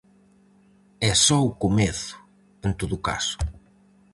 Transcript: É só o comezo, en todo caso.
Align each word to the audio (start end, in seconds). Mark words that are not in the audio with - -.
É 1.09 1.13
só 1.25 1.39
o 1.49 1.55
comezo, 1.63 2.11
en 2.65 2.71
todo 2.79 2.97
caso. 3.07 3.35